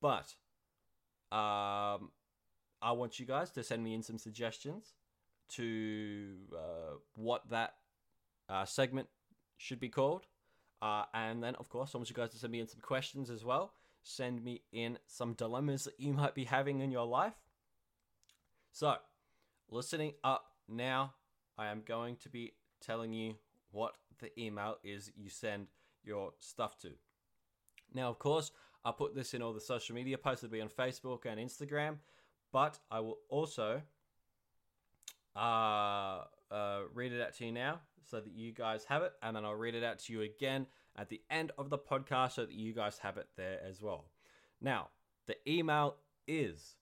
[0.00, 0.34] But
[1.32, 2.10] um,
[2.80, 4.94] I want you guys to send me in some suggestions
[5.50, 7.74] to uh, what that
[8.48, 9.08] uh, segment
[9.56, 10.26] should be called.
[10.80, 13.30] Uh, and then, of course, I want you guys to send me in some questions
[13.30, 13.72] as well
[14.08, 17.34] send me in some dilemmas that you might be having in your life.
[18.72, 18.96] So,
[19.70, 21.12] listening up now,
[21.58, 23.34] I am going to be telling you
[23.70, 25.66] what the email is you send
[26.04, 26.90] your stuff to.
[27.92, 28.50] Now, of course,
[28.84, 31.96] I'll put this in all the social media posts that'll be on Facebook and Instagram,
[32.52, 33.82] but I will also
[35.36, 39.36] uh, uh, read it out to you now so that you guys have it, and
[39.36, 40.66] then I'll read it out to you again
[40.98, 44.06] at the end of the podcast so that you guys have it there as well.
[44.60, 44.88] Now,
[45.26, 46.76] the email is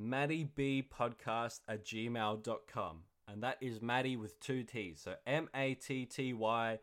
[0.00, 3.02] mattyBpodcast at gmail.com.
[3.30, 5.00] And that is Matty with two T's.
[5.02, 6.78] So M A T T Y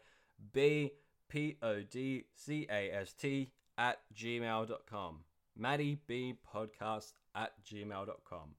[0.53, 0.91] B
[1.27, 5.19] P O D C A S T at gmail.com.
[5.57, 8.55] Matty B podcast at gmail.com.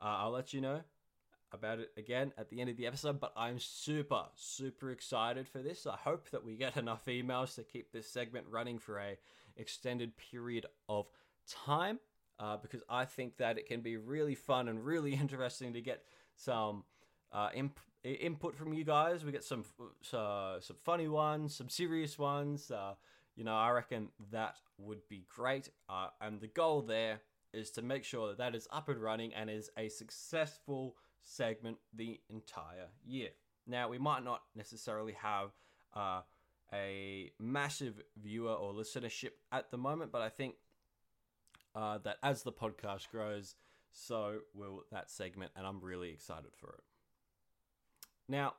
[0.00, 0.80] Uh, I'll let you know
[1.52, 5.58] about it again at the end of the episode, but I'm super, super excited for
[5.58, 5.86] this.
[5.86, 9.18] I hope that we get enough emails to keep this segment running for a
[9.56, 11.06] extended period of
[11.48, 11.98] time,
[12.38, 16.04] uh, because I think that it can be really fun and really interesting to get
[16.34, 16.84] some
[17.32, 19.24] uh, imp- input from you guys.
[19.24, 19.64] We get some
[20.12, 22.70] uh, some funny ones, some serious ones.
[22.70, 22.94] Uh,
[23.34, 25.70] you know, I reckon that would be great.
[25.88, 27.20] Uh, and the goal there
[27.52, 31.78] is to make sure that that is up and running and is a successful segment
[31.94, 33.30] the entire year.
[33.66, 35.50] Now, we might not necessarily have
[35.94, 36.20] uh,
[36.72, 40.54] a massive viewer or listenership at the moment, but I think
[41.74, 43.54] uh, that as the podcast grows,
[43.90, 46.84] so will that segment, and I'm really excited for it.
[48.28, 48.54] Now,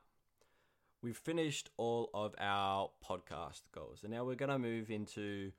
[1.02, 5.52] we've finished all of our podcast goals, and now we're going to move into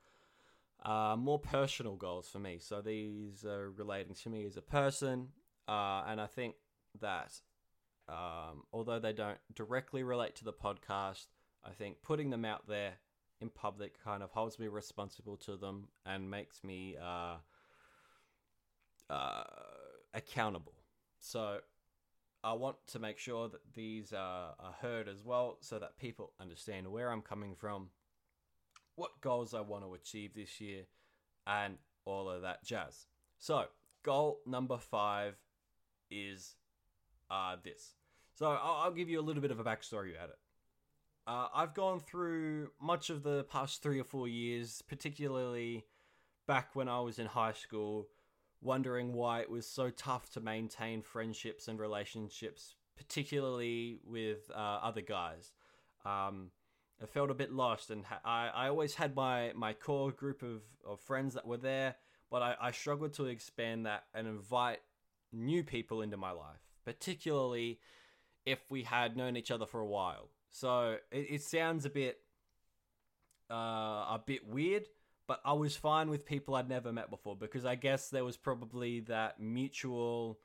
[0.83, 2.57] uh, more personal goals for me.
[2.59, 5.29] So these are relating to me as a person,
[5.67, 6.55] uh, and I think
[6.99, 7.39] that
[8.07, 11.27] um, although they don't directly relate to the podcast,
[11.63, 12.93] I think putting them out there
[13.41, 17.35] in public kind of holds me responsible to them and makes me uh,
[19.09, 19.43] uh,
[20.13, 20.73] accountable.
[21.19, 21.59] So
[22.43, 26.33] I want to make sure that these are, are heard as well so that people
[26.39, 27.89] understand where I'm coming from,
[28.95, 30.83] what goals I want to achieve this year,
[31.45, 33.07] and all of that jazz.
[33.37, 33.65] So,
[34.03, 35.35] goal number five
[36.09, 36.55] is
[37.29, 37.95] uh, this.
[38.33, 40.39] So, I'll, I'll give you a little bit of a backstory about it.
[41.27, 45.85] Uh, I've gone through much of the past three or four years, particularly
[46.47, 48.07] back when I was in high school,
[48.61, 55.01] wondering why it was so tough to maintain friendships and relationships, particularly with uh, other
[55.01, 55.51] guys.
[56.03, 56.49] Um,
[57.01, 60.41] I felt a bit lost, and ha- I, I always had my, my core group
[60.41, 61.95] of, of friends that were there,
[62.31, 64.79] but I, I struggled to expand that and invite
[65.31, 67.79] new people into my life, particularly
[68.47, 70.29] if we had known each other for a while.
[70.49, 72.17] So it, it sounds a bit
[73.51, 73.53] uh,
[74.17, 74.87] a bit weird,
[75.27, 78.37] but I was fine with people I'd never met before because I guess there was
[78.37, 80.39] probably that mutual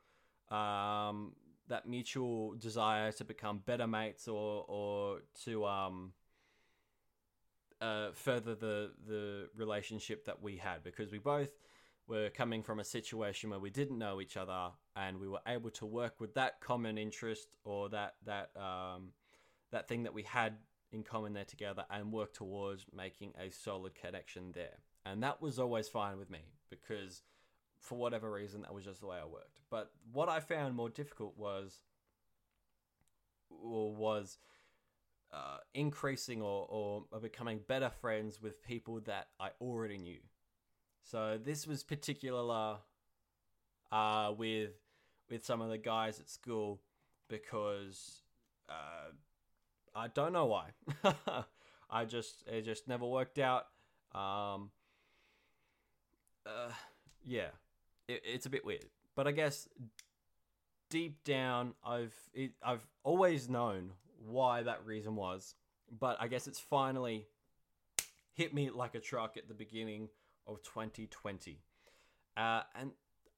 [0.51, 1.33] um,
[1.67, 6.13] that mutual desire to become better mates or or to um,
[7.81, 11.49] uh, further the the relationship that we had because we both
[12.07, 15.71] were coming from a situation where we didn't know each other and we were able
[15.71, 19.09] to work with that common interest or that that um,
[19.71, 20.57] that thing that we had
[20.91, 24.77] in common there together and work towards making a solid connection there.
[25.05, 26.39] And that was always fine with me
[26.69, 27.23] because
[27.79, 29.59] for whatever reason that was just the way I worked.
[29.69, 31.81] But what I found more difficult was
[33.49, 34.37] was
[35.31, 40.19] uh, increasing or, or becoming better friends with people that I already knew.
[41.05, 42.77] So this was particular
[43.91, 44.71] uh, with
[45.29, 46.81] with some of the guys at school
[47.29, 48.21] because
[48.67, 49.11] uh,
[49.95, 50.69] I don't know why.
[51.89, 53.67] I just it just never worked out.
[54.15, 54.71] Um,
[56.45, 56.71] uh,
[57.23, 57.49] yeah,
[58.07, 59.69] it, it's a bit weird, but I guess
[60.89, 63.91] deep down, I've it, I've always known
[64.25, 65.53] why that reason was,
[65.99, 67.27] but I guess it's finally
[68.33, 70.09] hit me like a truck at the beginning
[70.47, 71.59] of 2020,
[72.37, 72.91] uh, and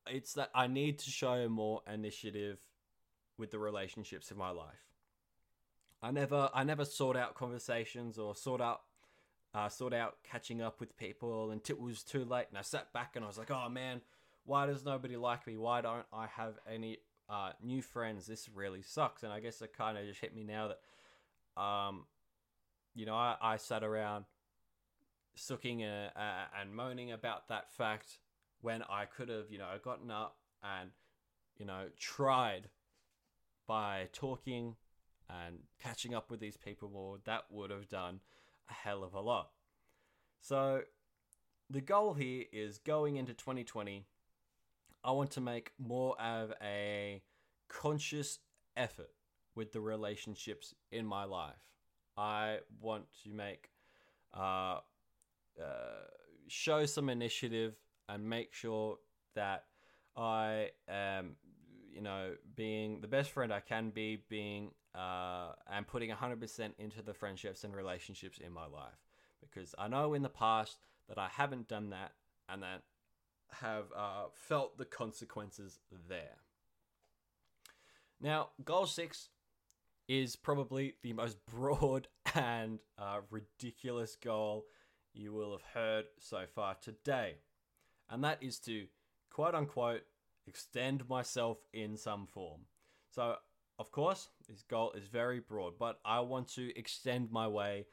[0.08, 2.60] it's that I need to show more initiative
[3.38, 4.88] with the relationships in my life.
[6.02, 8.82] I never I never sought out conversations or sought out
[9.54, 12.46] uh, sought out catching up with people until it was too late.
[12.50, 14.02] And I sat back and I was like, oh man,
[14.46, 15.58] why does nobody like me?
[15.58, 16.98] Why don't I have any
[17.30, 18.28] uh, new friends?
[18.28, 19.24] This really sucks.
[19.24, 22.06] And I guess it kind of just hit me now that, um,
[22.94, 24.26] you know, I, I sat around
[25.38, 28.20] sooking uh, uh, and moaning about that fact
[28.62, 30.92] when I could have, you know, gotten up and,
[31.58, 32.70] you know, tried
[33.68, 34.76] by talking
[35.30, 38.20] and catching up with these people more, that would have done
[38.70, 39.50] a hell of a lot.
[40.42, 40.82] So,
[41.70, 44.06] the goal here is going into 2020,
[45.04, 47.22] I want to make more of a
[47.68, 48.40] conscious
[48.76, 49.12] effort
[49.56, 51.56] with the relationships in my life.
[52.16, 53.70] I want to make,
[54.34, 54.80] uh,
[55.62, 56.06] uh,
[56.48, 57.76] show some initiative
[58.10, 58.98] and make sure
[59.36, 59.66] that
[60.16, 61.36] I am,
[61.94, 67.02] you know, being the best friend I can be, being uh, and putting 100% into
[67.02, 68.98] the friendships and relationships in my life.
[69.42, 72.14] Because I know in the past that I haven't done that
[72.50, 72.82] and that
[73.52, 76.38] have uh, felt the consequences there.
[78.20, 79.30] Now, goal six
[80.08, 84.66] is probably the most broad and uh, ridiculous goal
[85.18, 87.36] you will have heard so far today.
[88.10, 88.86] And that is to
[89.32, 90.02] quote unquote
[90.48, 92.62] extend myself in some form.
[93.10, 93.36] So
[93.80, 97.86] of course, this goal is very broad, but I want to extend my way,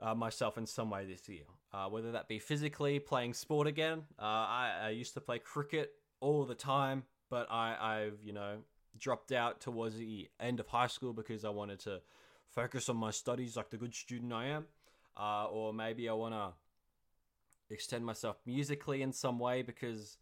[0.00, 1.44] uh, myself in some way this year.
[1.72, 4.02] Uh, whether that be physically playing sport again.
[4.18, 8.56] Uh, I, I, used to play cricket all the time, but I, I've you know
[8.98, 12.00] dropped out towards the end of high school because I wanted to
[12.48, 14.64] focus on my studies like the good student I am.
[15.16, 16.52] Uh, or maybe I want to
[17.70, 20.18] extend myself musically in some way because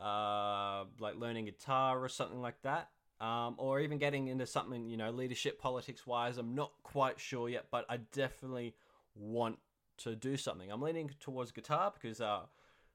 [0.00, 4.96] uh, like learning guitar or something like that um, or even getting into something, you
[4.96, 6.38] know, leadership politics wise.
[6.38, 8.74] I'm not quite sure yet, but I definitely
[9.14, 9.58] want
[9.98, 10.70] to do something.
[10.70, 12.42] I'm leaning towards guitar because, uh,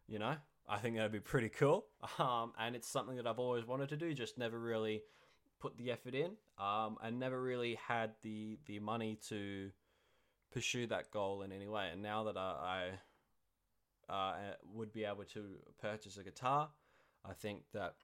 [0.08, 0.36] you know,
[0.70, 1.86] I think that'd be pretty cool.
[2.20, 5.04] Um, and it's something that I've always wanted to do, just never really
[5.60, 9.70] put the effort in, um, and never really had the the money to
[10.52, 11.89] pursue that goal in any way.
[11.92, 12.89] And now that I, I
[14.10, 14.34] uh,
[14.74, 16.70] would be able to purchase a guitar,
[17.26, 17.95] I think that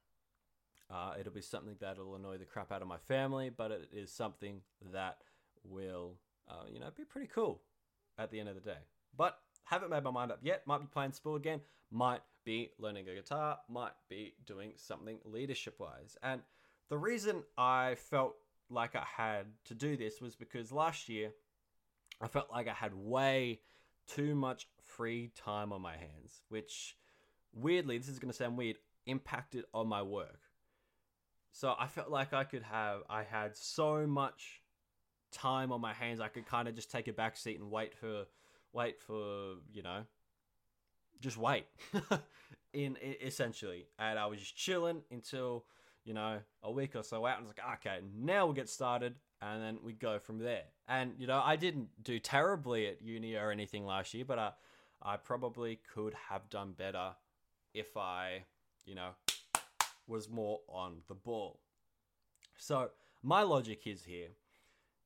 [0.89, 4.11] uh, it'll be something that'll annoy the crap out of my family, but it is
[4.11, 4.61] something
[4.93, 5.17] that
[5.63, 6.13] will,
[6.49, 7.61] uh, you know, be pretty cool
[8.17, 8.77] at the end of the day.
[9.15, 10.65] But haven't made my mind up yet.
[10.65, 11.61] Might be playing sport again.
[11.91, 13.57] Might be learning a guitar.
[13.69, 16.17] Might be doing something leadership wise.
[16.23, 16.41] And
[16.89, 18.35] the reason I felt
[18.69, 21.31] like I had to do this was because last year
[22.21, 23.59] I felt like I had way
[24.07, 26.95] too much free time on my hands, which
[27.53, 30.39] weirdly, this is going to sound weird, impacted on my work.
[31.51, 34.61] So I felt like I could have, I had so much
[35.31, 37.95] time on my hands, I could kind of just take a back seat and wait
[37.95, 38.25] for,
[38.73, 40.03] wait for, you know,
[41.19, 41.65] just wait
[42.73, 43.87] in essentially.
[43.97, 45.65] And I was just chilling until,
[46.05, 49.61] you know, a week or so out and like, okay, now we'll get started and
[49.61, 50.63] then we go from there.
[50.87, 54.51] And, you know, I didn't do terribly at uni or anything last year, but I,
[55.01, 57.11] I probably could have done better
[57.73, 58.43] if I,
[58.85, 59.11] you know,
[60.07, 61.59] was more on the ball.
[62.57, 62.89] So,
[63.23, 64.29] my logic is here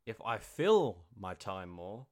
[0.06, 2.06] if I fill my time more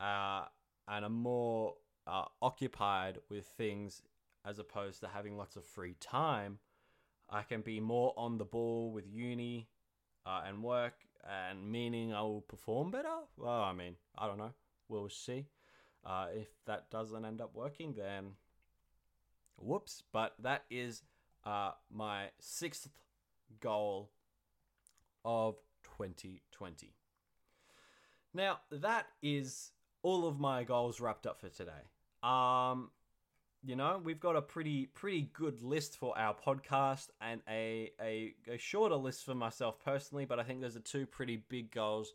[0.00, 0.44] uh,
[0.88, 1.74] and I'm more
[2.06, 4.02] uh, occupied with things
[4.44, 6.58] as opposed to having lots of free time,
[7.30, 9.68] I can be more on the ball with uni
[10.26, 10.94] uh, and work,
[11.28, 13.16] and meaning I will perform better.
[13.38, 14.52] Well, I mean, I don't know.
[14.88, 15.46] We'll see.
[16.04, 18.32] Uh, if that doesn't end up working, then
[19.58, 20.02] whoops.
[20.12, 21.02] But that is
[21.44, 22.88] uh, my sixth
[23.60, 24.10] goal
[25.24, 25.56] of
[25.98, 26.94] 2020.
[28.32, 29.70] Now, that is
[30.02, 31.72] all of my goals wrapped up for today.
[32.22, 32.90] Um,
[33.64, 38.34] you know, we've got a pretty pretty good list for our podcast and a, a,
[38.48, 42.12] a shorter list for myself personally, but I think there's a two pretty big goals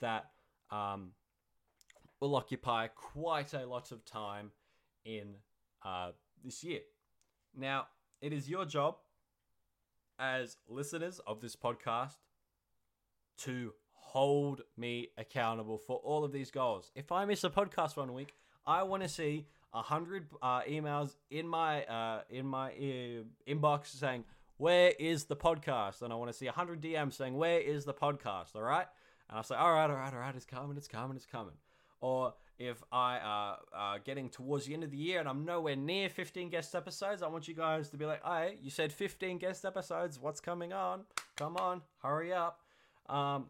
[0.00, 0.30] that
[0.70, 1.10] um,
[2.20, 4.50] will occupy quite a lot of time
[5.04, 5.34] in
[5.84, 6.10] uh,
[6.44, 6.80] this year.
[7.56, 7.86] Now,
[8.20, 8.96] it is your job
[10.18, 12.16] as listeners of this podcast
[13.38, 16.90] to hold me accountable for all of these goals.
[16.94, 18.34] If I miss a podcast one week,
[18.66, 23.86] I want to see a hundred uh, emails in my uh, in my uh, inbox
[23.86, 24.24] saying
[24.56, 27.84] where is the podcast, and I want to see a hundred DMs saying where is
[27.84, 28.56] the podcast.
[28.56, 28.86] All right,
[29.28, 31.54] and I say all right, all right, all right, it's coming, it's coming, it's coming.
[32.00, 35.76] Or if I are uh getting towards the end of the year and I'm nowhere
[35.76, 39.38] near 15 guest episodes, I want you guys to be like, "Hey, you said 15
[39.38, 40.18] guest episodes.
[40.18, 41.04] What's coming on?
[41.36, 42.60] Come on, hurry up!"
[43.08, 43.46] Um,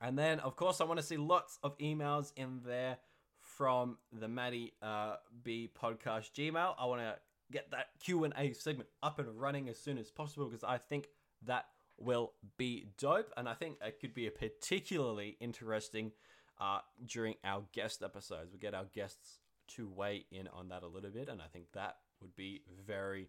[0.00, 2.98] and then, of course, I want to see lots of emails in there
[3.40, 6.74] from the Matty uh, B podcast Gmail.
[6.78, 7.16] I want to
[7.52, 10.78] get that Q and A segment up and running as soon as possible because I
[10.78, 11.08] think
[11.46, 11.66] that
[11.98, 16.12] will be dope, and I think it could be a particularly interesting
[16.60, 18.52] uh, during our guest episodes.
[18.52, 19.38] We get our guests
[19.76, 23.28] to weigh in on that a little bit, and I think that would be very,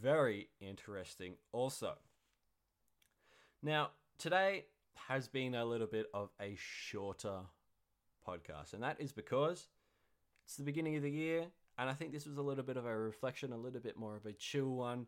[0.00, 1.34] very interesting.
[1.52, 1.94] Also,
[3.62, 4.66] now today
[5.08, 7.40] has been a little bit of a shorter
[8.26, 9.68] podcast, and that is because
[10.44, 11.46] it's the beginning of the year,
[11.78, 14.16] and I think this was a little bit of a reflection, a little bit more
[14.16, 15.06] of a chill one.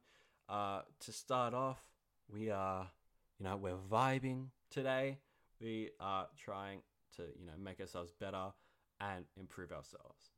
[0.49, 1.81] Uh, to start off,
[2.29, 2.91] we are,
[3.39, 5.19] you know, we're vibing today.
[5.61, 6.81] We are trying
[7.17, 8.53] to, you know, make ourselves better
[9.01, 10.31] and improve ourselves.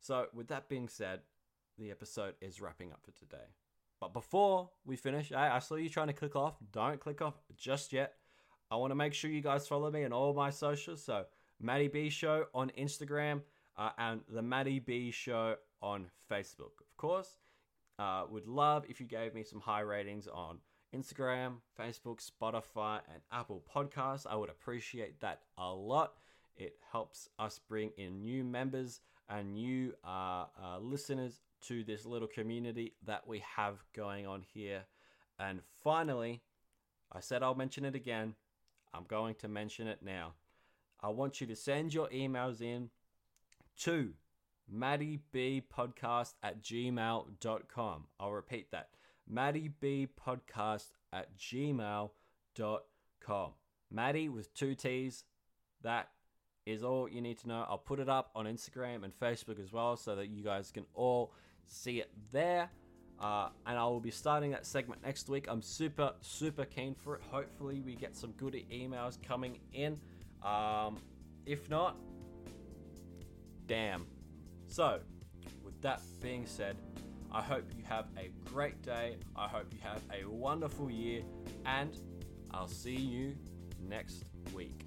[0.00, 1.20] So, with that being said,
[1.78, 3.44] the episode is wrapping up for today.
[4.00, 6.56] But before we finish, I, I saw you trying to click off.
[6.72, 8.14] Don't click off just yet.
[8.70, 11.02] I want to make sure you guys follow me on all my socials.
[11.02, 11.24] So,
[11.60, 13.42] Matty B Show on Instagram
[13.76, 16.80] uh, and the Matty B Show on Facebook.
[16.80, 17.38] Of course,
[17.98, 20.58] uh, would love if you gave me some high ratings on
[20.96, 24.26] Instagram, Facebook, Spotify, and Apple Podcasts.
[24.28, 26.14] I would appreciate that a lot.
[26.56, 32.28] It helps us bring in new members and new uh, uh, listeners to this little
[32.28, 34.84] community that we have going on here.
[35.38, 36.42] And finally,
[37.12, 38.34] I said I'll mention it again.
[38.94, 40.32] I'm going to mention it now.
[41.00, 42.90] I want you to send your emails in
[43.80, 44.14] to
[44.74, 48.04] mattybpodcast at gmail.com.
[48.18, 48.88] I'll repeat that.
[49.32, 52.10] Maddybpodcast at gmail.com.
[53.90, 55.24] Matty with two T's.
[55.82, 56.08] That
[56.64, 57.64] is all you need to know.
[57.68, 60.84] I'll put it up on Instagram and Facebook as well so that you guys can
[60.94, 61.32] all
[61.64, 62.70] see it there.
[63.18, 65.46] Uh, and I will be starting that segment next week.
[65.48, 67.22] I'm super, super keen for it.
[67.30, 69.98] Hopefully, we get some good emails coming in.
[70.42, 70.98] Um,
[71.46, 71.96] if not,
[73.66, 74.06] damn.
[74.66, 75.00] So,
[75.64, 76.76] with that being said,
[77.32, 79.16] I hope you have a great day.
[79.36, 81.20] I hope you have a wonderful year,
[81.66, 81.94] and
[82.54, 83.34] I'll see you
[83.86, 84.85] next week.